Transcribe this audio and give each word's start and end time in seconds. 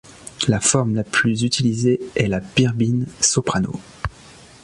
La 0.47 0.59
forme 0.59 0.95
la 0.95 1.03
plus 1.03 1.43
utilisée 1.43 1.99
est 2.15 2.25
la 2.27 2.39
birbyne 2.39 3.05
soprano. 3.19 3.79